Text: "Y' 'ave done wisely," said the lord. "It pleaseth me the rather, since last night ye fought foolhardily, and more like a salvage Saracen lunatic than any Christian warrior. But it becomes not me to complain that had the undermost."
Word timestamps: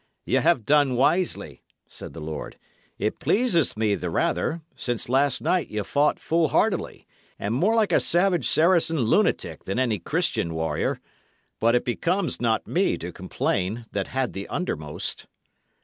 "Y' 0.25 0.35
'ave 0.37 0.61
done 0.63 0.95
wisely," 0.95 1.61
said 1.85 2.13
the 2.13 2.19
lord. 2.19 2.57
"It 2.97 3.19
pleaseth 3.19 3.77
me 3.77 3.93
the 3.93 4.09
rather, 4.09 4.63
since 4.75 5.07
last 5.07 5.43
night 5.43 5.67
ye 5.67 5.79
fought 5.83 6.19
foolhardily, 6.19 7.05
and 7.37 7.53
more 7.53 7.75
like 7.75 7.91
a 7.91 7.99
salvage 7.99 8.47
Saracen 8.49 9.01
lunatic 9.01 9.65
than 9.65 9.77
any 9.77 9.99
Christian 9.99 10.55
warrior. 10.55 10.99
But 11.59 11.75
it 11.75 11.85
becomes 11.85 12.41
not 12.41 12.65
me 12.65 12.97
to 12.97 13.11
complain 13.11 13.85
that 13.91 14.07
had 14.07 14.33
the 14.33 14.47
undermost." 14.47 15.27